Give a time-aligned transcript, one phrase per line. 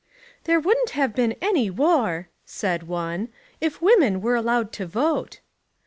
[0.45, 5.41] "There wouldn't have been any war," said one, "if women were allowed to vote."